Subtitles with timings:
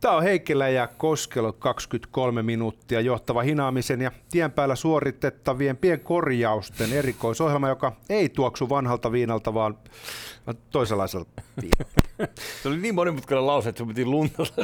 [0.00, 7.68] Tämä on Heikkilä ja Koskelo 23 minuuttia johtava hinaamisen ja tien päällä suoritettavien pienkorjausten erikoisohjelma,
[7.68, 9.78] joka ei tuoksu vanhalta viinalta, vaan
[10.70, 12.08] toisenlaiselta viinalta.
[12.62, 14.62] Se oli niin monimutkainen lause, että se piti luntata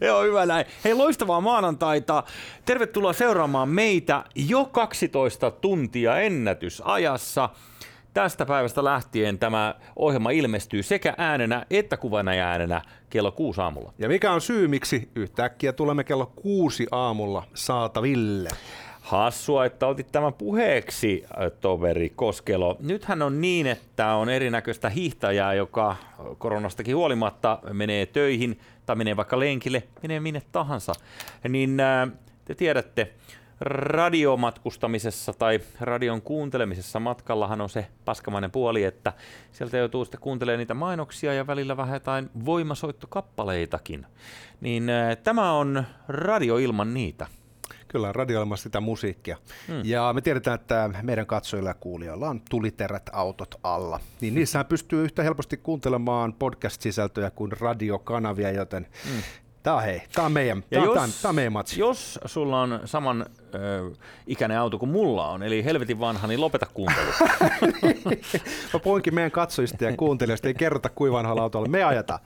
[0.06, 0.66] Joo, hyvä näin.
[0.84, 2.24] Hei, loistavaa maanantaita.
[2.64, 7.48] Tervetuloa seuraamaan meitä jo 12 tuntia ennätysajassa.
[8.14, 13.92] Tästä päivästä lähtien tämä ohjelma ilmestyy sekä äänenä että kuvana ja äänenä kello kuusi aamulla.
[13.98, 18.48] Ja mikä on syy, miksi yhtäkkiä tulemme kello kuusi aamulla saataville?
[19.00, 21.24] Hassua, että otit tämän puheeksi,
[21.60, 22.76] toveri Koskelo.
[22.80, 25.96] Nythän on niin, että on erinäköistä hiihtäjää, joka
[26.38, 30.92] koronastakin huolimatta menee töihin tai menee vaikka lenkille, menee minne tahansa.
[31.48, 32.10] Niin äh,
[32.44, 33.12] te tiedätte,
[33.64, 39.12] radiomatkustamisessa tai radion kuuntelemisessa matkallahan on se paskamainen puoli, että
[39.52, 44.06] sieltä joutuu sitten kuuntelemaan niitä mainoksia ja välillä vähän jotain voimasoittokappaleitakin.
[44.60, 47.26] Niin äh, tämä on radio ilman niitä.
[47.88, 49.36] Kyllä, radio ilman sitä musiikkia.
[49.68, 49.80] Hmm.
[49.84, 54.00] Ja me tiedetään, että meidän katsojilla ja kuulijoilla on tuliterät autot alla.
[54.20, 59.22] Niin niissähän pystyy yhtä helposti kuuntelemaan podcast-sisältöjä kuin radiokanavia, joten hmm.
[59.62, 61.80] Tämä on hei, tämä on meidän, tämä, jos, tämä, on, tämä on meidän matsi.
[61.80, 63.90] Jos sulla on saman ö,
[64.26, 67.10] ikäinen auto kuin mulla on, eli helvetin vanha, niin lopeta kuuntelu.
[68.72, 72.20] Mä puhuinkin meidän katsojista ja kuuntelijoista, ei kerrota kuin vanhalla autolla, me ajetaan.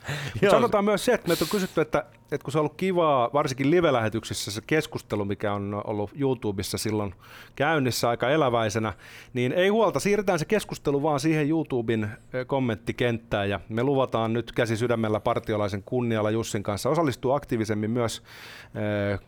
[0.50, 3.70] sanotaan myös se, että meiltä on kysytty, että, että kun se on ollut kivaa, varsinkin
[3.70, 7.14] live-lähetyksissä se keskustelu, mikä on ollut YouTubessa silloin
[7.56, 8.92] käynnissä aika eläväisenä,
[9.34, 12.10] niin ei huolta, siirretään se keskustelu vaan siihen YouTuben
[12.46, 18.22] kommenttikenttään ja me luvataan nyt käsi sydämellä partiolaisen kunnialla Jussin kanssa osallistua aktiivisemmin myös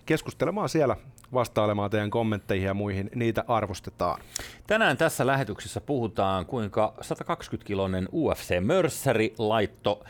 [0.06, 0.96] keskustelemaan siellä
[1.32, 4.20] vastailemaan teidän kommentteihin ja muihin, niitä arvostetaan.
[4.66, 10.04] Tänään tässä lähetyksessä puhutaan, kuinka 120-kiloinen UFC-mörsseri laitto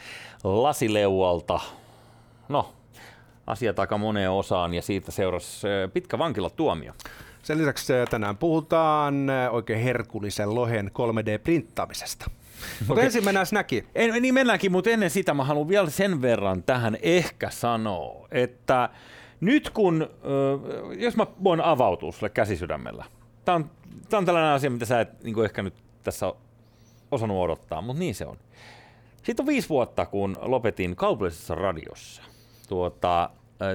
[0.44, 1.60] lasileualta,
[2.48, 2.72] no,
[3.46, 6.92] asiat aika moneen osaan ja siitä seurasi pitkä vankilatuomio.
[7.42, 12.30] Sen lisäksi tänään puhutaan oikein herkullisen lohen 3D-printtaamisesta.
[12.78, 13.04] Mutta okay.
[13.04, 13.86] ensin mennään snackiin.
[13.94, 18.88] En, niin mennäänkin, mutta ennen sitä mä haluan vielä sen verran tähän ehkä sanoa, että
[19.40, 20.08] nyt kun,
[20.98, 23.04] jos mä voin avautua sulle käsisydämellä,
[23.44, 23.70] tämä on,
[24.08, 26.32] tää on tällainen asia, mitä sä et niin ehkä nyt tässä
[27.10, 28.36] osannut odottaa, mutta niin se on.
[29.22, 32.22] Sitten on viisi vuotta, kun lopetin kaupallisessa radiossa
[32.68, 33.30] tuota,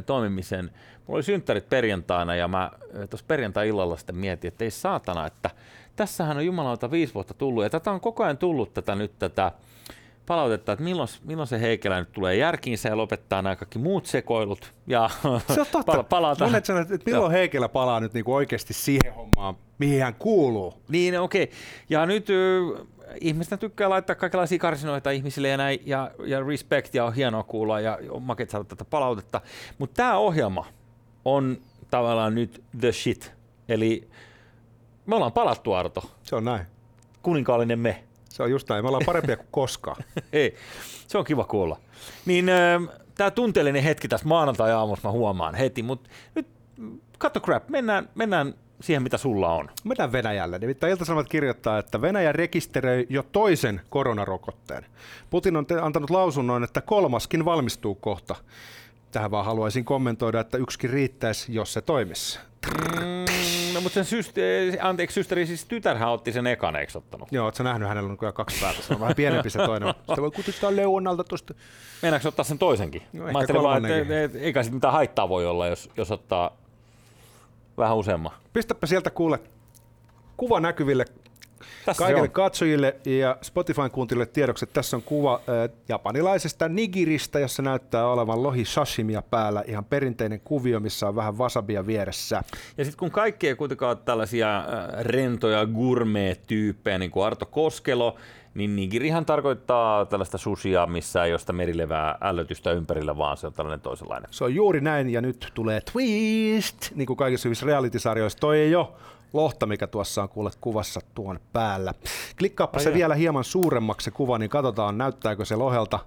[0.05, 0.65] toimimisen.
[1.07, 2.71] Mulla oli synttärit perjantaina ja mä
[3.09, 5.49] tuossa perjantai-illalla sitten mietin, että ei saatana, että
[5.95, 9.51] tässähän on jumalauta viisi vuotta tullut ja tätä on koko ajan tullut tätä nyt tätä
[10.25, 14.73] palautetta, että milloin, milloin se Heikelä nyt tulee järkiinsä ja lopettaa nämä kaikki muut sekoilut.
[14.87, 15.09] Ja
[15.47, 15.91] se on totta.
[15.91, 16.45] Pala- palata.
[16.45, 17.31] Monet sanoo, että milloin.
[17.31, 20.73] Heikelä palaa nyt niin kuin oikeasti siihen hommaan, mihin hän kuuluu.
[20.89, 21.43] Niin, okei.
[21.43, 21.55] Okay.
[21.89, 22.27] Ja nyt
[23.21, 27.79] ihmisten tykkää laittaa kaikenlaisia karsinoita ihmisille ja näin, ja, ja respect, ja on hienoa kuulla,
[27.79, 29.41] ja on makeet saada tätä palautetta.
[29.77, 30.65] Mutta tämä ohjelma
[31.25, 31.57] on
[31.91, 33.33] tavallaan nyt the shit.
[33.69, 34.07] Eli
[35.05, 36.03] me ollaan palattu, Arto.
[36.23, 36.65] Se on näin.
[37.21, 38.03] Kuninkaallinen me.
[38.29, 38.85] Se on just näin.
[38.85, 40.03] Me ollaan parempia kuin koskaan.
[40.33, 40.55] Ei,
[41.07, 41.79] se on kiva kuulla.
[42.25, 42.81] Niin äh,
[43.15, 46.47] tämä tunteellinen hetki tässä maanantai-aamussa mä huomaan heti, mutta nyt
[47.17, 49.69] katso crap, mennään, mennään siihen, mitä sulla on.
[49.83, 50.59] Mennään Venäjälle.
[50.59, 54.85] Nimittäin Ilta-Sanomat kirjoittaa, että Venäjä rekisteröi jo toisen koronarokotteen.
[55.29, 58.35] Putin on antanut lausunnon, että kolmaskin valmistuu kohta.
[59.11, 62.39] Tähän vaan haluaisin kommentoida, että yksikin riittäisi, jos se toimisi.
[62.65, 63.22] Mm,
[63.73, 67.27] No mutta sen syste- anteeksi, systeri, siis tytärhän otti sen ekan, eikö ottanut?
[67.31, 69.93] Joo, ootko nähnyt, hänellä on kyllä kaksi päätä, se on vähän pienempi se toinen.
[70.09, 71.53] Sitä voi kutittaa Leonalta tuosta.
[72.01, 73.01] Meinaatko ottaa sen toisenkin?
[73.13, 76.57] No, Mä ajattelin vaan, että et, eikä sitten mitään haittaa voi olla, jos, jos ottaa
[77.77, 78.31] vähän useamman.
[78.53, 79.39] Pistäpä sieltä kuule
[80.37, 81.05] kuva näkyville
[81.85, 87.61] tässä Kaikille katsojille ja Spotifyn kuuntelijoille tiedoksi, että tässä on kuva äh, japanilaisesta nigiristä, jossa
[87.61, 89.63] näyttää olevan lohi sashimia päällä.
[89.67, 92.43] Ihan perinteinen kuvio, missä on vähän wasabia vieressä.
[92.77, 94.65] Ja sitten kun kaikki ei kuitenkaan ole tällaisia äh,
[94.99, 98.15] rentoja gourmet-tyyppejä, niin kuin Arto Koskelo,
[98.53, 103.53] niin nigirihan tarkoittaa tällaista susia, missä ei ole sitä merilevää ällötystä ympärillä, vaan se on
[103.53, 104.27] tällainen toisenlainen.
[104.31, 108.39] Se on juuri näin, ja nyt tulee twist, niin kuin kaikissa hyvissä reality-sarjoissa.
[108.39, 108.87] Toi ei ole
[109.33, 111.93] lohta, mikä tuossa on kuule kuvassa tuon päällä.
[112.37, 112.95] Klikkaappa Ai se ja.
[112.95, 115.99] vielä hieman suuremmaksi se kuva, niin katsotaan näyttääkö se lohelta.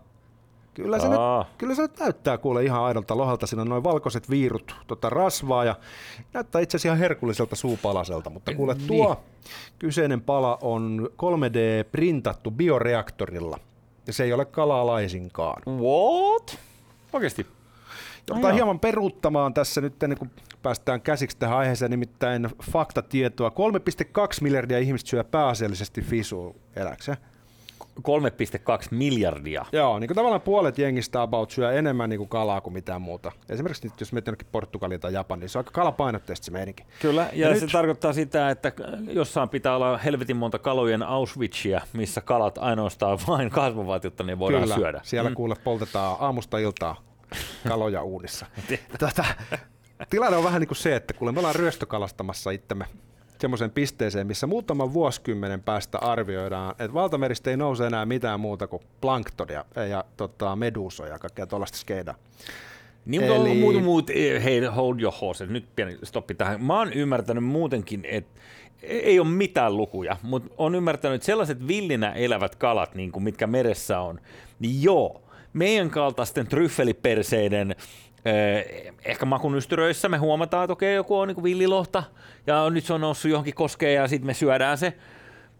[0.76, 1.18] Kyllä se, nyt,
[1.58, 3.46] kyllä se nyt näyttää kuule ihan aidolta lohelta.
[3.46, 5.74] Siinä on noin valkoiset viirut tota rasvaa ja
[6.32, 8.30] näyttää itse asiassa ihan herkulliselta suupalaselta.
[8.30, 8.86] Mutta kuule niin.
[8.86, 9.24] tuo
[9.78, 13.58] kyseinen pala on 3D-printattu bioreaktorilla.
[14.06, 15.62] Ja se ei ole kalaa laisinkaan.
[15.66, 16.58] What?
[17.12, 17.46] Oikeasti?
[18.28, 20.30] Joudutaan hieman peruuttamaan tässä nyt ennen kuin
[20.62, 23.48] päästään käsiksi tähän aiheeseen, nimittäin faktatietoa.
[23.48, 23.54] 3,2
[24.40, 27.18] miljardia ihmistä syö pääasiallisesti fisua eläkseen.
[27.84, 29.66] 3,2 miljardia.
[29.72, 33.32] Joo, niin kuin tavallaan puolet jengistä about syö enemmän niin kuin kalaa kuin mitään muuta.
[33.48, 36.84] Esimerkiksi nyt, jos menet jonnekin Portugaliin tai Japaniin, niin se on aika kalapainotteista se meininki.
[37.00, 37.72] Kyllä, ja, ja se nyt...
[37.72, 38.72] tarkoittaa sitä, että
[39.12, 44.62] jossain pitää olla helvetin monta kalojen Auschwitzia, missä kalat ainoastaan vain kasvavat, jotta ne voidaan
[44.62, 45.00] Kyllä, syödä.
[45.02, 45.34] siellä mm.
[45.34, 46.96] kuule poltetaan aamusta iltaa
[47.68, 48.46] kaloja uunissa.
[48.98, 49.24] Tätä,
[50.10, 52.84] tilanne on vähän niin kuin se, että kuule me ollaan ryöstökalastamassa itsemme
[53.38, 58.82] semmoiseen pisteeseen, missä muutaman vuosikymmenen päästä arvioidaan, että valtameristä ei nouse enää mitään muuta kuin
[59.00, 62.14] planktonia ja tota, medusoja ja kaikkea tuollaista skeidaa.
[63.06, 63.54] Niin, mutta Eli...
[63.54, 64.08] muut, muut,
[64.44, 66.62] hei, hold your horses, nyt pieni stoppi tähän.
[66.64, 68.40] Mä oon ymmärtänyt muutenkin, että
[68.82, 73.46] ei ole mitään lukuja, mutta on ymmärtänyt, että sellaiset villinä elävät kalat, niin kuin mitkä
[73.46, 74.20] meressä on,
[74.58, 75.22] niin joo,
[75.52, 77.76] meidän kaltaisten tryffeliperseiden
[79.04, 82.02] ehkä makunystyröissä me huomataan, että okei, joku on niin villilohta
[82.46, 84.96] ja nyt se on noussut johonkin koskeen ja sitten me syödään se.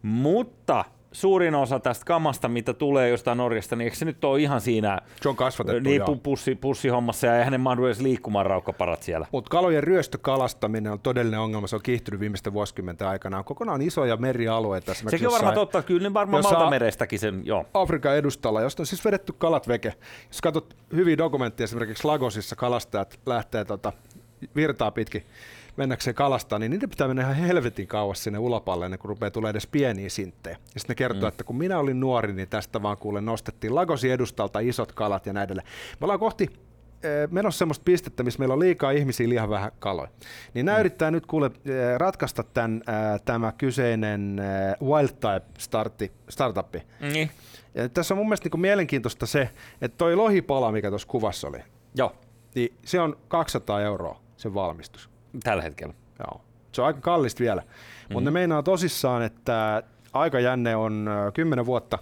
[0.02, 0.84] Mutta
[1.16, 4.98] suurin osa tästä kamasta, mitä tulee jostain Norjasta, niin eikö se nyt ole ihan siinä
[5.22, 9.26] se on kasvatettu, niin, pussi, pussihommassa ja eihän ne mahdu edes liikkumaan raukkaparat siellä.
[9.32, 13.38] Mutta kalojen ryöstökalastaminen on todellinen ongelma, se on kiihtynyt viimeisten vuosikymmenten aikana.
[13.38, 14.94] On kokonaan isoja merialueita.
[14.94, 17.66] Sekin on varmaan totta, kyllä ne varmaan valtamerestäkin sen, joo.
[17.74, 19.94] Afrikan edustalla, josta on siis vedetty kalat veke.
[20.28, 23.92] Jos katsot hyviä dokumentteja, esimerkiksi Lagosissa kalastajat lähtee tota,
[24.56, 25.26] virtaa pitkin
[25.76, 29.50] mennäkseen kalastaa, niin niiden pitää mennä ihan helvetin kauas sinne ulopalle ennen kuin rupeaa tulee
[29.50, 30.56] edes pieniä sinttejä.
[30.74, 31.28] Ja sitten ne kertoo, mm.
[31.28, 35.32] että kun minä olin nuori, niin tästä vaan kuule nostettiin Lagosi edustalta isot kalat ja
[35.32, 35.68] näin edelleen.
[36.00, 36.50] Me ollaan kohti
[37.02, 40.08] eh, menossa semmoista pistettä, missä meillä on liikaa ihmisiä, liian vähän kaloja.
[40.54, 40.80] Niin nämä mm.
[40.80, 44.40] yrittää nyt kuule eh, ratkaista tämän, äh, tämä kyseinen
[44.82, 46.82] Wild Type startti, startuppi.
[47.00, 47.28] Mm.
[47.74, 49.50] Ja tässä on mun mielestä niin mielenkiintoista se,
[49.80, 51.58] että toi lohipala, mikä tuossa kuvassa oli,
[51.96, 52.12] Joo.
[52.54, 55.10] Niin se on 200 euroa sen valmistus.
[55.42, 55.94] Tällä hetkellä.
[56.18, 56.40] Joo.
[56.72, 57.60] Se on aika kallista vielä.
[57.60, 58.12] Mm-hmm.
[58.12, 61.98] Mutta ne meinaa tosissaan, että aikajänne on 10 vuotta,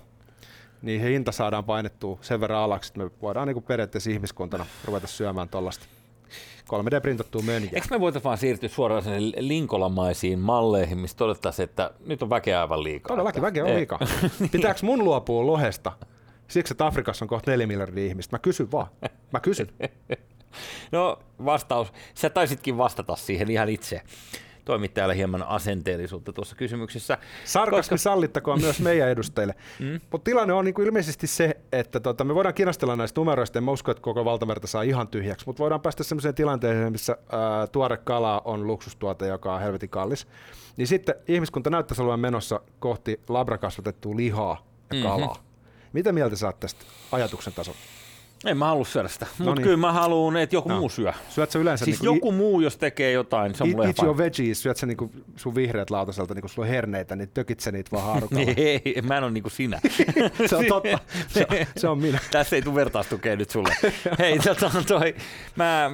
[0.83, 5.07] niin he hinta saadaan painettua sen verran alaksi, että me voidaan niin periaatteessa ihmiskuntana ruveta
[5.07, 5.87] syömään tuollaista
[6.65, 7.71] 3D-printattua mönjää.
[7.75, 12.61] Eikö me voitaisiin vaan siirtyä suoraan sinne linkolamaisiin malleihin, missä todettaisiin, että nyt on väkeä
[12.61, 13.09] aivan liikaa?
[13.09, 13.99] Todellakin väkeä on liikaa.
[14.53, 15.93] Pitääkö mun luopua lohesta?
[16.49, 18.35] Siksi, että Afrikassa on kohta 4 miljardia ihmistä.
[18.35, 18.87] Mä kysyn vaan.
[19.33, 19.69] Mä kysyn.
[20.93, 24.03] No vastaus, sä taisitkin vastata siihen ihan itse
[24.65, 27.19] toimittajalle hieman asenteellisuutta tuossa kysymyksessä.
[27.45, 27.97] Sarkasmi koska...
[27.97, 29.55] sallittakoon myös meidän edustajille.
[29.81, 30.01] Mm.
[30.11, 33.65] Mutta tilanne on niin kuin ilmeisesti se, että tota, me voidaan kinastella näistä numeroista, en
[33.65, 37.67] mä usko, että koko valtamerta saa ihan tyhjäksi, mutta voidaan päästä sellaiseen tilanteeseen, missä ää,
[37.67, 40.27] tuore kala on luksustuote, joka on helvetin kallis.
[40.77, 45.03] Niin sitten ihmiskunta näyttäisi olevan menossa kohti labrakasvatettua lihaa ja mhm.
[45.03, 45.35] kalaa.
[45.35, 45.91] Mm-hmm.
[45.93, 47.79] Mitä mieltä saat tästä ajatuksen tasolla?
[48.45, 50.79] En mä halua syödä sitä, mutta kyllä mä haluan, että joku no.
[50.79, 51.13] muu syö.
[51.29, 54.19] Syöt sä yleensä siis niinku joku muu, jos tekee jotain, se on mulle Eat your
[54.19, 57.91] veggies, syöt sä niinku sun vihreät lautaselta, niinku sulla on herneitä, niin tökit sä niitä
[57.93, 58.53] vaan haarukalla.
[58.57, 59.81] Ei, mä en ole niinku sinä.
[60.49, 60.99] se on totta,
[61.35, 62.19] se on, se on minä.
[62.31, 63.77] Tässä ei tule vertaistukea nyt sulle.
[64.19, 65.15] Hei, tota, toi,
[65.57, 65.91] mä,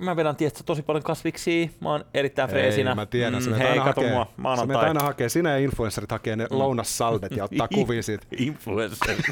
[0.00, 2.90] mä vedän tietysti tosi paljon kasviksia, mä oon erittäin freesinä.
[2.90, 4.76] Ei, mä tiedän, mm, hei, kato hakee, mua, maanantai.
[4.76, 6.58] Sä aina hakee, sinä ja influencerit hakee ne mm.
[6.58, 8.26] lounassaldet ja ottaa kuvia siitä.
[8.38, 9.24] Influencerit.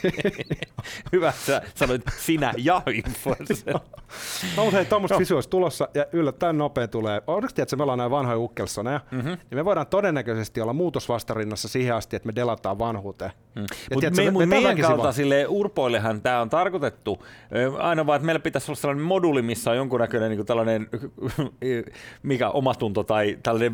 [1.13, 3.75] Hyvä, sä sanoit sinä ja influencer.
[4.57, 7.23] no, mutta hei, tuommoista visuaalista tulossa ja yllättäen nopea tulee.
[7.27, 9.29] Onneksi tiedät, että me ollaan näin vanhoja ukkelsoneja, mm-hmm.
[9.29, 13.33] niin me voidaan todennäköisesti olla muutosvastarinnassa siihen asti, että me delataan vanhuuteen.
[13.55, 13.67] Mm.
[13.95, 17.27] Mutta me, me, meidän kaltaisille urpoillehan tämä on tarkoitettu.
[17.79, 20.89] Aina vaan, että meillä pitäisi olla sellainen moduli, missä on jonkunnäköinen niin tällainen
[22.23, 23.73] mikä omatunto tai tällainen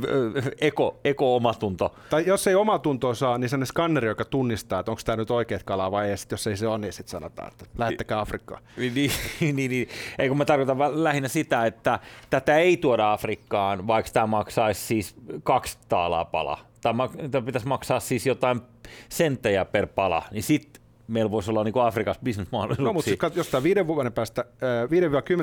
[0.61, 1.94] eko, eko-omatunto.
[2.11, 5.62] Tai jos ei omatuntoa saa, niin sellainen skanneri, joka tunnistaa, että onko tämä nyt oikeat
[5.62, 6.16] kalaa vai ei.
[6.16, 8.62] Sitten jos ei se ole, niin sitten sanotaan, että lähettäkää Afrikkaan.
[8.76, 9.11] Niin, niin,
[9.56, 9.88] niin, niin.
[10.18, 11.99] Ei kun mä tarkoitan lähinnä sitä, että
[12.30, 16.58] tätä ei tuoda Afrikkaan, vaikka tämä maksaisi siis kaksi taalaa pala.
[16.80, 16.94] Tai
[17.30, 18.61] tämä pitäisi maksaa siis jotain
[19.09, 22.87] senttejä per pala, niin sitten meillä voisi olla niin Afrikassa bisnesmahdollisuuksia.
[22.87, 24.45] No, mutta siis, jos tämä viiden vuoden päästä,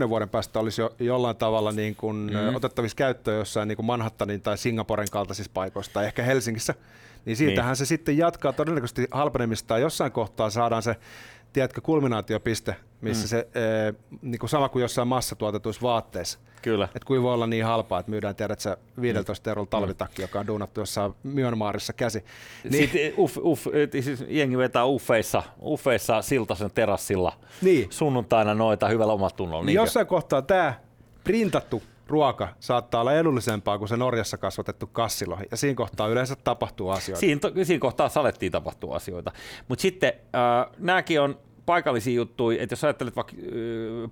[0.05, 2.55] 5-10 vuoden päästä olisi jo jollain tavalla niin kuin mm.
[2.55, 6.73] otettavissa käyttöön jossain niin kuin Manhattanin tai Singaporen kaltaisissa paikoissa tai ehkä Helsingissä,
[7.25, 7.75] niin siitähän niin.
[7.75, 9.77] se sitten jatkaa todennäköisesti halpenemista.
[9.77, 10.95] Jossain kohtaa saadaan se
[11.55, 13.27] tiedätkö, kulminaatiopiste, missä mm.
[13.27, 16.39] se ee, niin kuin sama kuin jossain massatuotetuissa vaatteissa.
[16.61, 16.85] Kyllä.
[16.85, 19.51] Että kuin voi olla niin halpaa, että myydään, tiedät sä, 15 mm.
[19.51, 22.23] eurolla talvitakki, joka on duunattu jossain Myanmarissa käsi.
[22.63, 22.83] Niin.
[22.83, 23.67] Sitten uff, uff,
[24.01, 27.87] siis jengi vetää uffeissa, uffeissa Siltasen terassilla niin.
[27.89, 29.65] sunnuntaina noita hyvällä omatunnolla.
[29.65, 30.73] Niin jossain kohtaa tämä
[31.23, 36.89] printattu ruoka saattaa olla edullisempaa kuin se Norjassa kasvatettu kassilohi, ja siinä kohtaa yleensä tapahtuu
[36.89, 37.19] asioita.
[37.19, 39.31] Siinä, to, siinä kohtaa salettiin tapahtuu asioita.
[39.67, 43.33] Mutta sitten äh, nämäkin on paikallisia juttuja, että jos ajattelet vaikka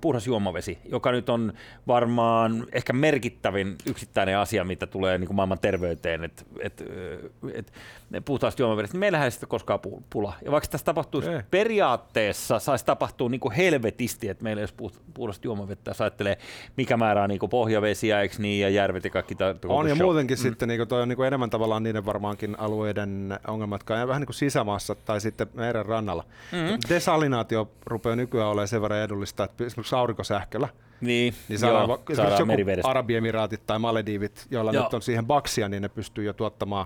[0.02, 1.54] puhdas juomavesi, joka nyt on
[1.88, 6.84] varmaan ehkä merkittävin yksittäinen asia, mitä tulee niin kuin maailman terveyteen, että et,
[7.54, 7.74] et,
[8.26, 9.80] puhtaasta juomavedestä, niin meillähän ei sitä koskaan
[10.10, 10.34] pula.
[10.46, 11.42] Ja vaikka tässä tapahtuisi ei.
[11.52, 14.76] periaatteessa, saisi tapahtua niin kuin helvetisti, että meillä jos
[15.14, 16.38] puhdasta juomavettä, jos ajattelee,
[16.78, 19.36] mikä määrää niin kuin pohjavesiä, eikö niin, ja järvet ja kaikki.
[19.36, 20.06] Ta- on, ja show.
[20.06, 20.42] muutenkin mm.
[20.42, 24.08] sitten niin kuin toi on niin kuin enemmän tavallaan niiden varmaankin alueiden ongelmat, jotka on
[24.08, 26.24] vähän niin kuin sisämaassa tai sitten meren rannalla.
[26.52, 26.78] Mm-hmm.
[27.50, 30.70] Desalinaatio rupeaa nykyään olemaan sen verran edullista, että esimerkiksi aurinkosähköllä
[31.02, 34.84] niin, niin saadaan, joo, saadaan joku Arabiemiraatit tai Maledivit, joilla joo.
[34.84, 36.86] nyt on siihen baksia, niin ne pystyy jo tuottamaan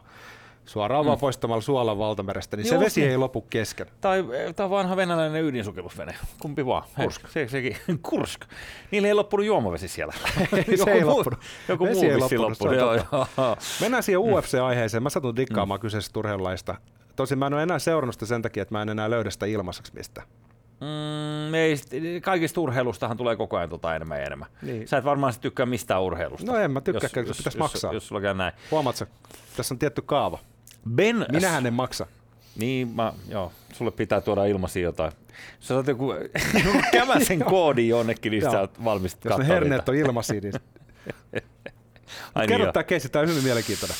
[0.65, 1.07] suoraan mm.
[1.07, 3.11] vaan poistamalla suolan valtamerestä, niin Joo, se vesi niin.
[3.11, 3.87] ei lopu kesken.
[4.01, 6.83] Tai, tai vanha venäläinen ydinsukellusvene, kumpi vaan.
[6.95, 7.27] Kursk.
[7.27, 7.77] Se, sekin.
[8.09, 8.45] Kursk.
[8.91, 10.13] Niillä ei loppunut juomavesi siellä.
[10.83, 11.39] se ei loppunut.
[11.67, 12.49] Joku vesi muu ei loppunut.
[12.49, 12.75] loppunut.
[12.75, 13.57] Joo, joo.
[13.81, 15.03] Mennään siihen UFC-aiheeseen.
[15.03, 15.81] Mä satun dikkaamaan mm.
[15.81, 16.75] kyseisestä urheilulaista.
[17.15, 19.45] Tosin mä en ole enää seurannut sitä sen takia, että mä en enää löydä sitä
[19.45, 20.23] ilmaiseksi mistä.
[20.81, 21.75] Mm, ei,
[22.21, 24.47] kaikista urheilustahan tulee koko ajan tota enemmän ja enemmän.
[24.61, 24.87] Niin.
[24.87, 26.51] Sä et varmaan tykkää mistään urheilusta.
[26.51, 27.87] No en mä tykkää, jos, jos, pitäisi jos, maksaa.
[27.89, 28.53] Jos, jos sulla käy näin.
[28.71, 29.05] Huomaatko,
[29.57, 30.39] tässä on tietty kaava.
[30.95, 31.25] Ben...
[31.31, 32.07] Minähän en maksa.
[32.55, 35.11] Niin, mä, joo, sulle pitää tuoda ilmaisia jotain.
[35.59, 36.13] Sä saat joku
[36.91, 40.53] kämäsen koodi jonnekin, niin sä valmis Jos ne herneet on ilmaisia, niin...
[42.47, 43.97] Kerro niin tämä keissi, tämä on hyvin mielenkiintoinen.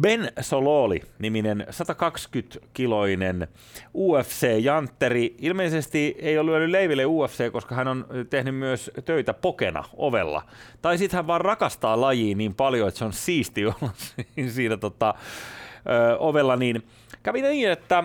[0.00, 3.48] Ben Sololi, niminen 120-kiloinen
[3.94, 10.42] UFC-jantteri, ilmeisesti ei ole lyönyt leiville UFC, koska hän on tehnyt myös töitä pokena ovella.
[10.82, 13.90] Tai sitten hän vaan rakastaa lajiin niin paljon, että se on siisti olla
[14.54, 15.14] siinä tota,
[15.86, 16.82] ö, ovella, niin
[17.22, 18.04] kävi niin, että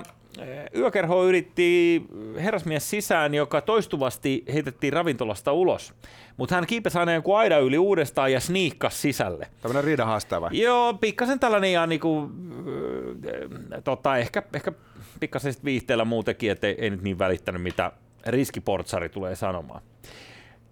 [0.76, 2.02] Yökerho yritti
[2.36, 5.94] herrasmies sisään, joka toistuvasti heitettiin ravintolasta ulos.
[6.38, 9.48] Mutta hän kiipesi aina joku aida yli uudestaan ja sniikkasi sisälle.
[9.62, 10.50] Tämmöinen riida haastava.
[10.54, 12.32] Joo, pikkasen tällainen ja niinku,
[13.74, 14.72] äh, tota, ehkä, ehkä
[15.20, 17.92] pikkasen viihteellä muutenkin, että ei, ei nyt niin välittänyt, mitä
[18.26, 19.82] riskiportsari tulee sanomaan.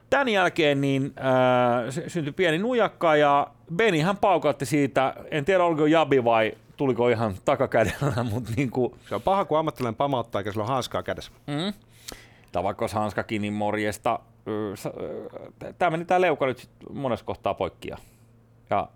[0.09, 6.23] Tämän jälkeen niin, äh, syntyi pieni nujakka ja Benihan paukautti siitä, en tiedä oliko Jabi
[6.23, 8.93] vai tuliko ihan takakädellä, mutta niin kuin...
[9.09, 11.31] Se on paha, kun ammattilainen pamauttaa, eikä sillä on hanskaa kädessä.
[11.47, 11.73] Mm.
[12.51, 14.19] Tavakkos hanskakin, niin morjesta.
[15.77, 17.97] Tämä meni tämä leuka nyt monessa kohtaa poikkia.
[18.69, 18.87] Ja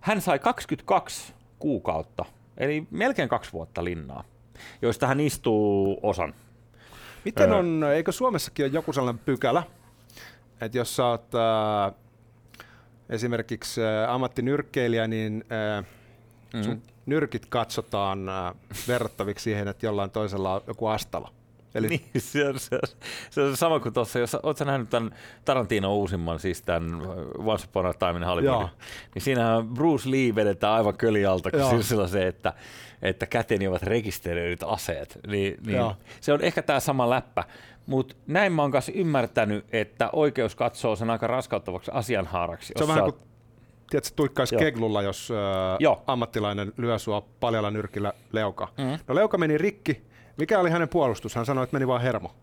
[0.00, 2.24] hän sai 22 kuukautta,
[2.56, 4.24] eli melkein kaksi vuotta linnaa,
[4.82, 6.34] joista hän istuu osan.
[7.24, 9.62] Miten on, eikö Suomessakin ole joku sellainen pykälä,
[10.60, 11.94] että jos sä oot äh,
[13.08, 15.44] esimerkiksi äh, ammattinyrkkeilijä, niin
[15.78, 15.84] äh,
[16.62, 18.54] sun mm nyrkit katsotaan äh,
[18.88, 21.32] verrattaviksi siihen, että jollain toisella on joku astala.
[21.74, 21.88] Eli...
[21.88, 22.88] Niin, se, on, se, on,
[23.30, 25.14] se on sama kuin tuossa, jos oletko nähnyt tämän
[25.44, 27.02] Tarantino uusimman, siis tämän
[27.38, 28.68] Once Upon a Time in Hollywood,
[29.14, 32.52] niin siinä Bruce Lee vedetään aivan kölialta, kun sillä se, että,
[33.02, 35.18] että käteni ovat rekisteröidyt aseet.
[35.26, 37.44] Niin, niin se on ehkä tämä sama läppä,
[37.86, 42.72] mutta näin mä oon kanssa ymmärtänyt, että oikeus katsoo sen aika raskauttavaksi asianhaaraksi.
[42.76, 43.29] Se on vähän kuin
[43.90, 45.32] tiedätkö, tuikkaisi keglulla, jos
[45.78, 46.02] Joo.
[46.06, 48.68] ammattilainen lyö sua paljalla nyrkillä leuka.
[48.78, 48.98] Mm.
[49.08, 50.02] No leuka meni rikki.
[50.36, 51.34] Mikä oli hänen puolustus?
[51.34, 52.34] Hän sanoi, että meni vain hermo.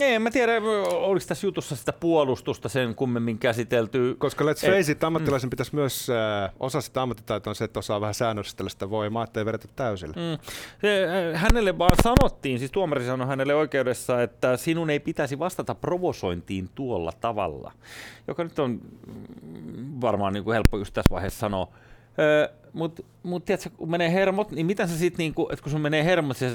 [0.00, 0.52] Ei, mä tiedä,
[0.90, 4.14] oliko tässä jutussa sitä puolustusta sen kummemmin käsitelty.
[4.18, 5.50] Koska let's face it, ammattilaisen mm.
[5.50, 9.44] pitäisi myös, äh, osa sitä ammattitaitoa on se, että osaa vähän säännöllistellä sitä voimaa, ettei
[9.44, 10.14] vedetä täysille.
[10.16, 10.38] Mm.
[10.80, 15.74] Se, äh, hänelle vaan sanottiin, siis tuomari sanoi hänelle oikeudessa, että sinun ei pitäisi vastata
[15.74, 17.72] provosointiin tuolla tavalla.
[18.28, 18.80] Joka nyt on
[20.00, 21.68] varmaan niin kuin helppo just tässä vaiheessa sanoa.
[22.18, 25.80] Öö, mutta mut tiedätkö, kun menee hermot, niin mitä sä sitten, niinku, että kun sun
[25.80, 26.50] menee hermot, se,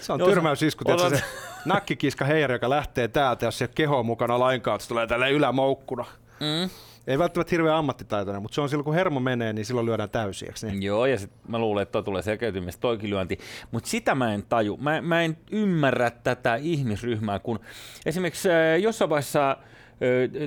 [0.00, 1.24] se on tyrmäysisku, tiedätkö, se
[1.64, 6.04] nakkikiska heijari, joka lähtee täältä, jos se keho mukana lainkaan, se tulee tälle ylämoukkuna.
[6.40, 6.70] Mm.
[7.06, 10.52] Ei välttämättä hirveän ammattitaitoinen, mutta se on silloin, kun hermo menee, niin silloin lyödään täysiä,
[10.62, 10.82] niin?
[10.82, 13.38] Joo, ja sit mä luulen, että toi tulee selkeytymistä toikin lyönti.
[13.70, 14.76] Mutta sitä mä en taju.
[14.76, 17.60] Mä, mä en ymmärrä tätä ihmisryhmää, kun
[18.06, 18.48] esimerkiksi
[18.80, 19.56] jossain vaiheessa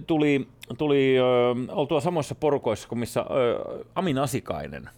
[0.08, 1.16] tuli, tuli
[1.70, 3.26] oltua samoissa porukoissa kuin missä
[3.96, 4.90] Amin Asikainen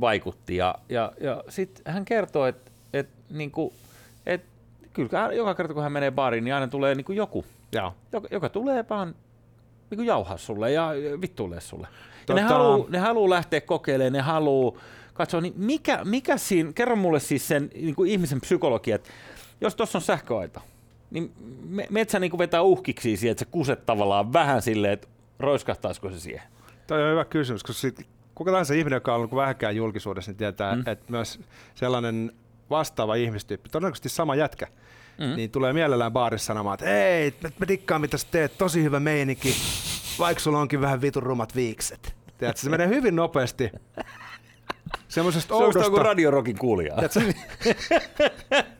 [0.00, 0.56] vaikutti.
[0.56, 3.72] Ja, ja, ja sitten hän kertoo, että et, niinku,
[4.26, 4.44] et,
[4.92, 7.92] kyllä joka kerta kun hän menee baariin, niin aina tulee niinku joku, ja.
[8.12, 9.14] joka, joka tulee vaan
[9.90, 10.90] niinku jauhaa sulle ja
[11.20, 11.88] vittuille sulle.
[11.92, 12.40] Ja tota...
[12.40, 14.80] ne haluaa ne haluu lähteä kokeilemaan, ne haluaa
[15.14, 19.08] katsoa, niin mikä, mikä siinä, kerro mulle siis sen niin kuin ihmisen psykologia, että
[19.60, 20.60] jos tuossa on sähköaita,
[21.10, 21.32] niin
[21.90, 26.42] metsä niin vetää uhkiksi siihen, että se kuset tavallaan vähän silleen, että roiskahtaisiko se siihen?
[26.86, 30.36] Tämä on hyvä kysymys, koska sit, kuka tahansa ihminen, joka on ollut vähänkään julkisuudessa, niin
[30.36, 30.82] tietää, mm.
[30.86, 31.40] että myös
[31.74, 32.32] sellainen
[32.70, 34.66] vastaava ihmistyyppi, todennäköisesti sama jätkä,
[35.18, 35.36] mm.
[35.36, 39.54] niin tulee mielellään baarissa sanomaan, että ei, mä dikkaan mitä sä teet, tosi hyvä meininki,
[40.18, 42.14] vaikka sulla onkin vähän vitun rumat viikset.
[42.38, 43.70] Tiedätkö, se menee hyvin nopeasti
[45.08, 45.80] semmoisesta oudosta...
[45.80, 46.94] Se on kuin radiorokin kuulija.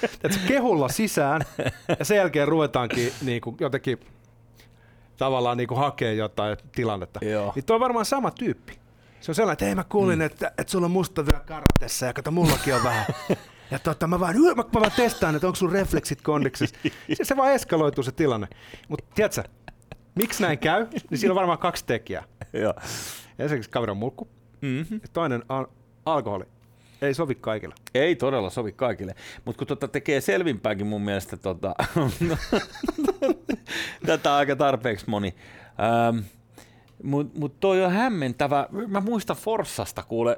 [0.00, 1.42] tiedätkö, kehulla sisään
[1.98, 4.00] ja sen jälkeen ruvetaankin niin kuin, jotenkin
[5.16, 7.24] tavallaan niin kuin hakee jotain tilannetta.
[7.24, 7.52] Joo.
[7.54, 8.78] Niin toi on varmaan sama tyyppi.
[9.20, 10.24] Se on sellainen, että hei mä kuulin, mm.
[10.24, 13.06] että, että sulla on musta vielä karatessa ja kato mullakin on vähän.
[13.70, 16.76] Ja tota, mä vaan, mä, mä vaan testaan, että onko sun refleksit kondiksessa.
[17.14, 18.48] Se, se vaan eskaloituu se tilanne.
[18.88, 19.42] Mutta tiedätkö,
[20.14, 20.86] miksi näin käy?
[21.10, 22.24] Niin siinä on varmaan kaksi tekijää.
[22.52, 22.74] Joo.
[23.38, 24.28] Ensinnäkin kaveri on mulkku.
[24.60, 25.00] Mm-hmm.
[25.02, 25.68] Ja toinen on
[26.06, 26.44] alkoholi.
[27.02, 27.74] Ei sovi kaikille.
[27.94, 29.14] Ei todella sovi kaikille,
[29.44, 31.74] mutta kun tota tekee selvinpäänkin mun mielestä tota,
[34.06, 35.34] tätä aika tarpeeksi moni.
[36.08, 36.18] Ähm,
[37.02, 38.68] mutta mut toi on hämmentävä.
[38.88, 40.36] Mä muistan Forssasta kuule.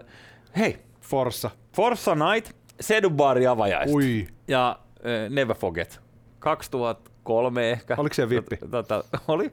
[0.56, 1.50] Hei, Forssa.
[1.76, 3.94] Forssa Night, Sedubari avajaiset.
[3.94, 4.26] Ui.
[4.48, 6.00] Ja äh, Never Forget.
[7.24, 7.94] 2003 ehkä.
[7.98, 8.58] Oliko se vippi?
[8.70, 9.50] Tota, oli.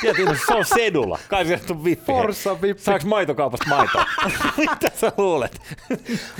[0.00, 1.18] Tiedätkö, se on Sedula.
[1.28, 2.12] Kai se on vippi.
[2.12, 2.82] Forssa vippi.
[2.82, 4.04] Saaks maitokaupasta maitoa?
[4.56, 5.60] Mitä sä luulet?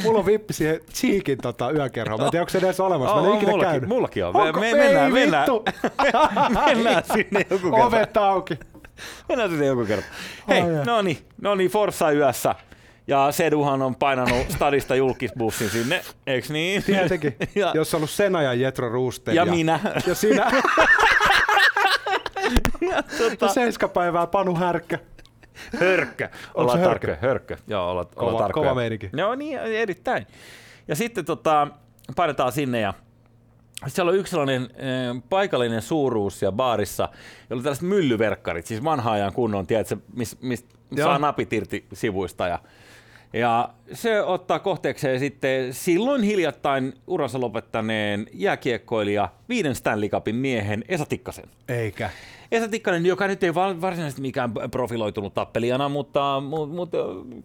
[0.02, 2.20] Mulla on vippi siihen Cheekin tota, yökerhoon.
[2.20, 3.16] Mä en tiedä, onko se edes olemassa.
[3.16, 3.88] Mä en ole ikinä mullakin, käynyt.
[3.88, 4.36] mullakin on.
[4.36, 4.60] Onko?
[4.60, 5.64] Me, Ei mennään, mennään, vittu.
[6.66, 7.86] mennään sinne joku kerta.
[7.86, 8.58] Ovet auki.
[9.28, 10.06] Mennään sinne joku kerta.
[10.48, 12.54] Hei, no niin, no niin, Forssa yössä.
[13.08, 16.82] Ja Seduhan on painanut stadista julkisbussin sinne, eiks niin?
[16.82, 17.36] Tietenkin.
[17.54, 19.32] ja, Jos on ollut Sena ja Jetro Ruuste.
[19.32, 19.80] ja minä.
[20.06, 20.50] Ja sinä.
[22.80, 24.98] ja, ja tota, seiska päivää Panu Härkkä.
[25.80, 26.28] hörkkö.
[26.28, 26.88] Se hörkkö?
[26.88, 27.16] tarkkoja.
[27.20, 27.56] Hörkkö.
[27.66, 28.64] Joo, olla, Kova- olla tarkkoja.
[28.68, 29.10] kova meininki.
[29.12, 30.26] Joo, niin, erittäin.
[30.88, 31.68] Ja sitten tota,
[32.16, 32.94] painetaan sinne ja
[33.86, 37.08] siellä on yksi sellainen äh, paikallinen suuruus ja baarissa,
[37.50, 41.08] jolla on tällaiset myllyverkkarit, siis vanha ajan kunnon, tiedätkö, mistä mis, Joo.
[41.08, 42.48] saa napit irti sivuista.
[42.48, 42.58] Ja,
[43.32, 51.06] ja se ottaa kohteekseen sitten silloin hiljattain uransa lopettaneen jääkiekkoilija viiden Stanley Cupin miehen Esa
[51.06, 51.44] Tikkasen.
[51.68, 52.10] Eikä.
[52.52, 56.98] Esa Tikkanen, joka nyt ei varsinaisesti mikään profiloitunut tappelijana, mutta, mutta,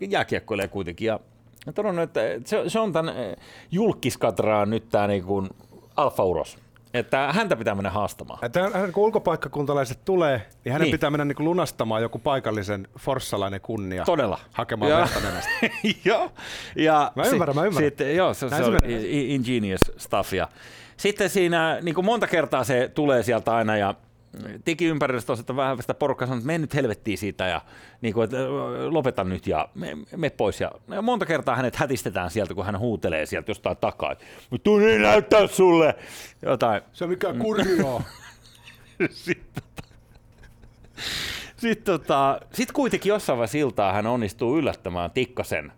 [0.09, 1.05] jääkiekkoilee kuitenkin.
[1.05, 1.19] Ja
[1.75, 3.15] todennut, että se, se on tämän
[3.71, 5.49] julkiskatraan nyt tämä niin kuin
[5.95, 6.57] alfa-uros.
[6.93, 8.39] Että häntä pitää mennä haastamaan.
[8.45, 10.91] Että hän, kun ulkopaikkakuntalaiset tulee, niin hänen Niin.
[10.91, 14.03] pitää mennä niin lunastamaan joku paikallisen forssalainen kunnia.
[14.05, 14.39] Todella.
[14.51, 15.07] Hakemaan Ja-
[16.05, 16.31] joo.
[16.75, 17.89] Ja Mä ymmärrän, mä ymmärrän.
[17.89, 18.79] Sitten, joo, se, se Näin se on
[19.11, 20.33] ingenious stuff.
[20.33, 20.47] Ja
[20.97, 23.95] sitten siinä niin kuin monta kertaa se tulee sieltä aina ja
[24.65, 27.61] tiki ympäristössä, että vähän sitä porukkaa sanoo, että mene nyt helvettiin siitä ja
[28.01, 28.37] niin kuin, että
[28.89, 30.61] lopeta nyt ja me, me pois.
[30.61, 34.15] Ja monta kertaa hänet hätistetään sieltä, kun hän huutelee sieltä jostain takaa.
[34.49, 35.95] Mutta tuu niin näyttää sulle
[36.41, 36.81] jotain.
[36.93, 38.03] Se on mikään kurjaa.
[39.09, 39.63] Sitten
[41.57, 45.71] sit, tota, sit kuitenkin jossain vaiheessa iltaa hän onnistuu yllättämään Tikkasen.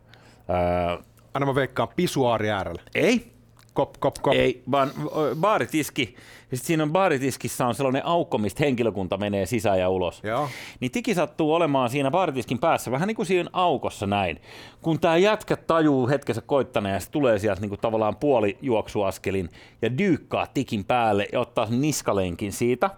[0.49, 2.81] Öö, Anna mä veikkaan pisuaari äärellä.
[2.95, 3.31] ei,
[3.73, 4.33] Kop, kop, kop.
[4.33, 4.91] ei, vaan
[5.35, 6.15] baaritiski.
[6.55, 10.23] Ja sit siinä on baaritiskissä on sellainen aukko, mistä henkilökunta menee sisään ja ulos.
[10.23, 10.49] Joo.
[10.79, 14.41] Niin tiki sattuu olemaan siinä baaritiskin päässä, vähän niin kuin siinä aukossa näin.
[14.81, 19.49] Kun tämä jätkä tajuu hetkessä koittaneen ja se tulee sieltä niin kuin tavallaan puoli juoksuaskelin
[19.81, 22.89] ja dyykkaa tikin päälle ja ottaa sen niskalenkin siitä.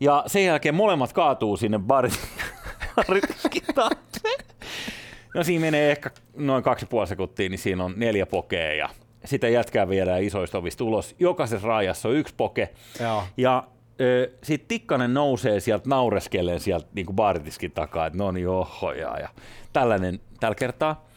[0.00, 2.18] Ja sen jälkeen molemmat kaatuu sinne baari-
[2.96, 4.28] baaritiskin taakse.
[5.34, 8.88] No siinä menee ehkä noin kaksi puoli sekuntia, niin siinä on neljä pokea ja
[9.24, 11.14] sitä jätkää viedään isoista ovista ulos.
[11.18, 12.68] Jokaisessa raajassa on yksi poke.
[13.00, 13.22] Joo.
[13.36, 13.64] Ja
[14.42, 19.18] sitten Tikkanen nousee sieltä naureskellen sieltä niin kuin baaritiskin takaa, että no niin, oho, ja,
[19.18, 19.28] ja
[19.72, 21.08] tällainen tällä kertaa.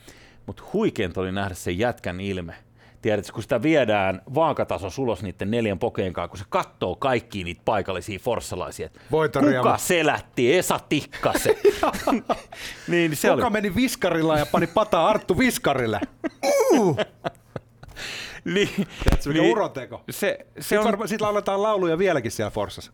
[0.45, 2.53] Mutta huikeinta oli nähdä sen jätkän ilme.
[3.01, 7.61] Tiedätkö, kun sitä viedään vaakataso ulos niiden neljän pokeen kanssa, kun se katsoo kaikki niitä
[7.65, 9.63] paikallisia forssalaisia, Voitoriema.
[9.63, 11.55] kuka selätti Esa Tikkasen?
[12.87, 15.99] niin se Kuka oli, meni viskarilla ja pani pataa Arttu viskarille?
[18.45, 18.69] niin,
[19.19, 20.03] Se mikä uroteko.
[20.09, 22.91] se, se Sitten on, varmaan sit lauletaan lauluja vieläkin siellä Forssassa.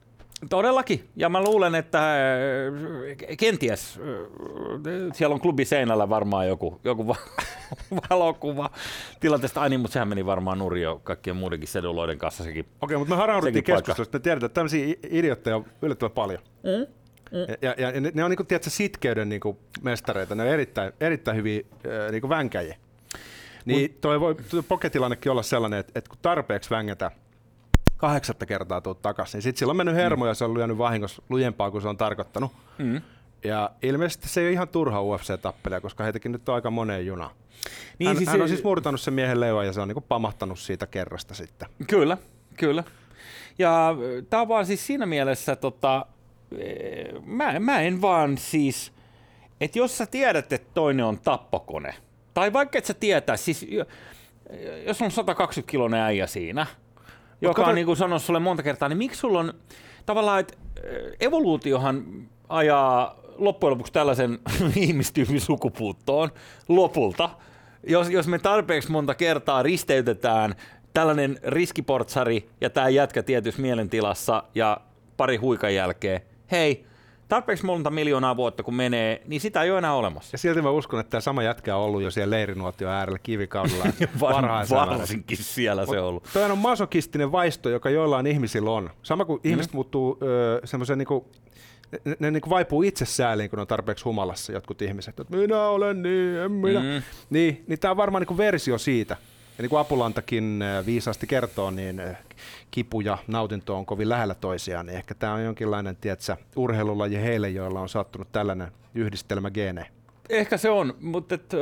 [0.50, 1.10] Todellakin.
[1.16, 7.16] Ja mä luulen, että äh, kenties äh, siellä on klubi seinällä varmaan joku, joku va-
[8.10, 8.70] valokuva
[9.20, 9.62] tilanteesta.
[9.62, 12.66] Ai niin, mutta sehän meni varmaan nurin jo kaikkien muidenkin seduloiden kanssa sekin.
[12.82, 14.18] Okei, mutta me harauduttiin keskustelusta.
[14.18, 16.40] Me tiedetään, että tämmöisiä idiotteja on yllättävän paljon.
[16.64, 16.94] Mm.
[17.62, 20.36] Ja, ja, ja ne, ne on niinku, tiedätkö, sitkeyden niinku, mestareita.
[20.36, 21.62] Ne on erittäin, erittäin hyviä
[22.06, 22.78] äh, niinku, vänkäjiä.
[23.66, 27.12] Niin toi voi tuo poketilannekin olla sellainen, että, että kun tarpeeksi vängätä
[27.98, 31.22] kahdeksatta kertaa tuut takaisin, niin sitten sillä on mennyt hermo ja se on lyönyt vahingossa
[31.30, 32.52] lujempaa kuin se on tarkoittanut.
[32.78, 33.02] Mm.
[33.44, 37.32] Ja ilmeisesti se ei ole ihan turha UFC-tappelija, koska heitäkin nyt on aika moneen junaan.
[38.00, 40.60] Niin, hän, siis, hän on siis murtanut sen miehen leuan ja se on niinku pamahtanut
[40.60, 41.70] siitä kerrasta sitten.
[41.88, 42.18] Kyllä,
[42.58, 42.84] kyllä.
[43.60, 43.96] Ja
[44.30, 46.06] tämä on vaan siis siinä mielessä, tota,
[46.58, 48.94] eh, mä, mä en vaan siis,
[49.62, 51.96] että jos sä tiedät, että toinen on tappokone,
[52.34, 53.86] tai vaikka et sä tietää, siis jo-
[54.86, 56.66] jos on 120 kilonen äijä siinä,
[57.42, 59.54] joka kato- on niin kuin sanonut sulle monta kertaa, niin miksi sulla on
[60.06, 60.54] tavallaan, että
[61.20, 62.04] evoluutiohan
[62.50, 64.40] ajaa loppujen lopuksi tällaisen
[64.76, 66.30] ihmistyypin sukupuuttoon
[66.68, 67.30] lopulta,
[67.88, 70.56] jos, jos me tarpeeksi monta kertaa risteytetään
[70.94, 74.78] tällainen riskiportsari ja tämä jätkä tietyssä mielentilassa ja
[75.18, 76.86] pari huikan jälkeen, hei,
[77.34, 80.30] tarpeeksi monta miljoonaa vuotta kun menee, niin sitä ei ole enää olemassa.
[80.34, 83.86] Ja silti mä uskon, että tämä sama jätkä on ollut jo siellä leirinuotio äärellä kivikaudella
[84.20, 84.88] varhaisella.
[84.88, 86.24] Varsinkin siellä se on ollut.
[86.34, 88.90] Toi on masokistinen vaisto, joka joillain ihmisillä on.
[89.04, 89.50] Sama kuin mm.
[89.50, 91.28] ihmiset muuttuu öö, semmoisen niinku,
[92.06, 95.20] ne, ne niinku vaipuu itsesääliin, kun on tarpeeksi humalassa jotkut ihmiset.
[95.20, 96.80] Että minä olen niin, en minä.
[96.80, 97.02] Mm.
[97.30, 99.18] Niin, niin tämä on varmaan niinku versio siitä.
[99.58, 102.02] Ja niin kuin Apulantakin viisaasti kertoo, niin
[102.72, 107.50] kipu ja nautinto on kovin lähellä toisiaan, niin ehkä tämä on jonkinlainen tiedätkö, urheilulaji heille,
[107.50, 109.86] joilla on sattunut tällainen yhdistelmä gene.
[110.30, 111.54] Ehkä se on, mutta et,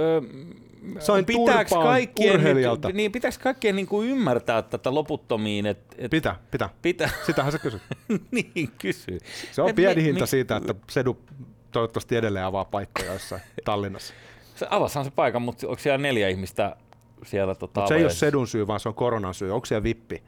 [1.00, 5.66] Sain pitääkö kaikkien, nyt, niin, pitääkö kaikkien niin kuin ymmärtää tätä loputtomiin?
[5.66, 6.70] Et, et, pitää, pitää.
[6.82, 7.10] pitää.
[7.26, 7.80] Sitähän se kysyy.
[8.32, 9.20] niin, kysyy.
[9.52, 11.18] Se on et pieni mi, hinta mi, siitä, että Sedu
[11.72, 14.14] toivottavasti edelleen avaa paikkoja jossain Tallinnassa.
[14.56, 16.76] Se avassahan se paikan, mutta onko siellä neljä ihmistä
[17.24, 19.54] siellä tota, se ei ole sedun syy, vaan se on koronan syy.
[19.54, 20.24] Onko siellä vippi?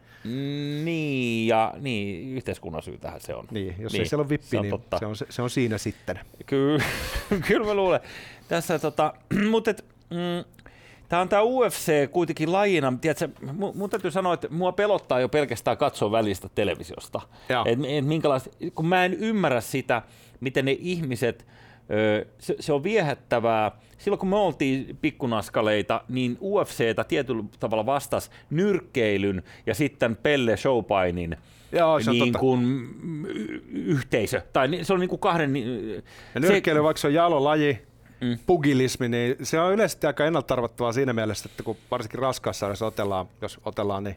[0.83, 3.47] Niin, ja niin, yhteiskunnan syy tähän se on.
[3.51, 4.99] Niin, jos niin, ei siellä ole vippi, se on niin totta.
[4.99, 6.19] Se, on, se, se on siinä sitten.
[6.45, 6.83] Kyllä,
[7.47, 7.99] kyllä mä luulen.
[8.47, 9.13] Tässä, tota,
[9.51, 10.53] mutta et, mm,
[11.09, 12.93] Tämä on tämä UFC kuitenkin lajina.
[13.01, 13.29] Tiedätkö,
[13.75, 17.21] mun täytyy sanoa, että mua pelottaa jo pelkästään katsoa välistä televisiosta.
[17.65, 17.79] Et,
[18.59, 20.01] et kun mä en ymmärrä sitä,
[20.39, 21.45] miten ne ihmiset–
[22.39, 23.71] se, se on viehättävää.
[23.97, 31.37] Silloin kun me oltiin pikkunaskaleita, niin UFCtä tietyllä tavalla vastasi nyrkkeilyn ja sitten Pelle Showpainin
[31.71, 32.87] Joo, se niin kuin
[33.73, 34.41] yhteisö.
[34.53, 35.55] Tai se on niin kuin kahden...
[36.33, 37.81] Ja nyrkkeily, se, vaikka se on jalolaji,
[38.21, 38.37] mm.
[38.45, 43.27] pugilismi, niin se on yleisesti aika ennaltarvattavaa siinä mielessä, että kun varsinkin raskaassa jos otellaan,
[43.41, 44.15] jos otellaan, niin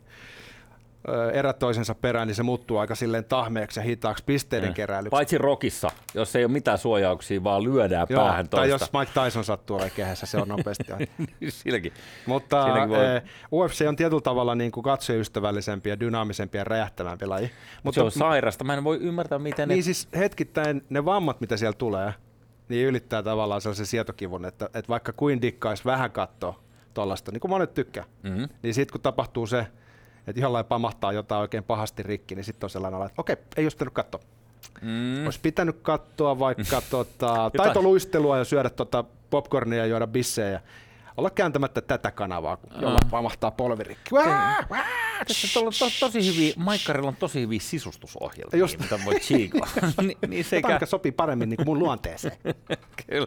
[1.32, 5.10] erät toisensa perään, niin se muuttuu aika silleen tahmeeksi ja hitaaksi pisteiden keräilyksi.
[5.10, 8.56] Paitsi rokissa, jos ei ole mitään suojauksia, vaan lyödään Joo, päähän toista.
[8.56, 10.84] Tai jos Mike Tyson sattuu olemaan kehässä, se on nopeasti.
[11.48, 11.92] Silläkin.
[12.26, 13.06] Mutta Silläkin voi...
[13.52, 17.50] UFC on tietyllä tavalla niin kuin katsojaystävällisempi ja dynaamisempi ja räjähtävämpi laji.
[17.82, 19.82] Mutta se on sairasta, mä en voi ymmärtää miten Niin ne...
[19.82, 22.14] siis hetkittäin ne vammat, mitä siellä tulee,
[22.68, 26.60] niin ylittää tavallaan sellaisen sietokivun, että, että vaikka kuin dikkaisi vähän katsoa
[26.94, 28.48] tuollaista, niin kuin monet tykkää, mm-hmm.
[28.62, 29.66] niin sitten kun tapahtuu se,
[30.26, 33.76] että ihan pamahtaa jotain oikein pahasti rikki, niin sitten on sellainen, että okei, ei olisi
[33.76, 34.20] pitänyt katsoa.
[34.80, 35.24] Mm.
[35.24, 40.60] Olisi pitänyt katsoa vaikka tota, taitoluistelua ja syödä tota popcornia ja juoda bissejä
[41.16, 43.10] olla kääntämättä tätä kanavaa, jolla mm.
[43.10, 44.10] pamahtaa polvirikki.
[45.28, 48.78] Tässä on to, tosi hyviä, Maikkarilla on tosi hyviä sisustusohjelmia, Just.
[48.78, 49.68] mitä voi chiikaa.
[50.06, 50.72] Ni, niin sekä...
[50.72, 52.36] Jotain, sopii paremmin niin kuin mun luonteeseen.
[53.06, 53.26] Kyllä,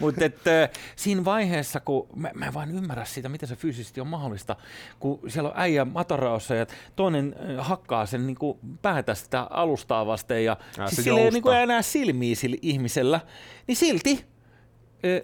[0.00, 4.06] mutta että, siinä vaiheessa, kun mä, mä en vaan ymmärrä sitä, miten se fyysisesti on
[4.06, 4.56] mahdollista,
[5.00, 10.44] kun siellä on äijä mataraossa ja toinen hakkaa sen niin kuin päätä sitä alustaa vasten
[10.44, 13.20] ja, ja siis sillä ei niin kuin enää silmiä sillä ihmisellä,
[13.66, 14.24] niin silti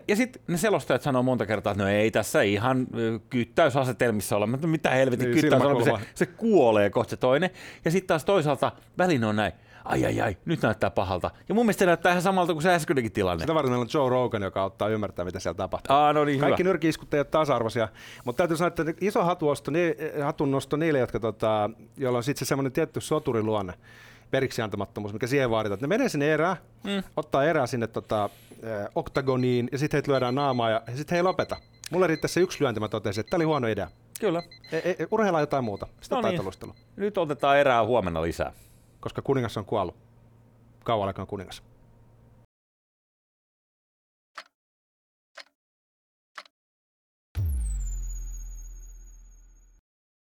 [0.09, 2.87] ja sitten ne selostajat sanoo monta kertaa, että no ei tässä ihan
[3.31, 7.51] kyttäysasetelmissa ole, mutta mitä helvetin niin, kyttäysasetelmissa, se, se kuolee kohta se toinen.
[7.85, 9.53] Ja sitten taas toisaalta välin on näin,
[9.85, 11.31] ai ai ai, nyt näyttää pahalta.
[11.49, 13.43] Ja mun mielestä se näyttää ihan samalta kuin se äskeinenkin tilanne.
[13.43, 15.97] Sitä varten meillä on Joe Rogan, joka auttaa ymmärtää, mitä siellä tapahtuu.
[15.97, 17.89] Aa, no niin, Kaikki nyrkiiskut eivät tasa-arvoisia,
[18.25, 19.73] mutta täytyy sanoa, että iso hatuosto,
[20.25, 23.75] hatunnosto niille, jotka, tota, joilla on sitten se semmoinen tietty soturiluonne
[24.31, 25.75] periksi antamattomuus, mikä siihen vaaditaan.
[25.75, 27.03] Että ne menee sinne erään, mm.
[27.17, 28.46] ottaa erää sinne tota, eh,
[28.95, 31.57] oktagoniin ja sitten heitä lyödään naamaa ja, sitten he ei lopeta.
[31.91, 33.91] Mulle riittää se yksi lyönti, mä totesin, että tämä oli huono idea.
[34.21, 34.43] Kyllä.
[34.73, 35.87] E, e, urheillaan jotain muuta.
[36.01, 36.41] Sitä no niin.
[36.97, 38.53] Nyt otetaan erää huomenna lisää.
[39.01, 39.97] Koska kuningas on kuollut.
[40.85, 41.63] Kauan aikaan kuningas.